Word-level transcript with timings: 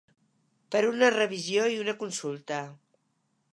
Per 0.75 0.81
una 0.91 1.09
revisió 1.17 1.67
i 1.75 1.79
una 1.83 1.97
consulta. 2.01 2.63